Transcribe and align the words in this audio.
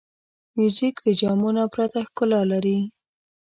موزیک 0.57 0.95
د 1.05 1.07
جامو 1.19 1.49
نه 1.57 1.63
پرته 1.73 1.99
ښکلا 2.07 2.41
لري. 2.51 2.79